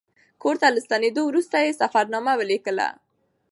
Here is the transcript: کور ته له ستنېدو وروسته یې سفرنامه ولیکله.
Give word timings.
کور 0.41 0.55
ته 0.61 0.67
له 0.75 0.79
ستنېدو 0.85 1.21
وروسته 1.27 1.55
یې 1.65 1.77
سفرنامه 1.81 2.33
ولیکله. 2.37 2.87